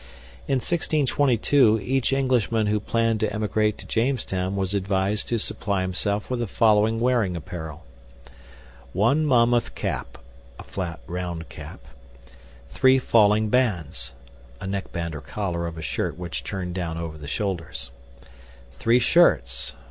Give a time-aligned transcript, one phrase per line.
[0.47, 6.27] In 1622 each Englishman who planned to emigrate to Jamestown was advised to supply himself
[6.27, 7.83] with the following wearing apparel:
[8.93, 10.17] "One Monmouth cap
[10.57, 11.81] [a flat, round cap].
[12.69, 14.13] Three falling bands
[14.59, 17.91] [a neckband or collar of a shirt which turned down over the shoulders].
[18.71, 19.75] Three shirts.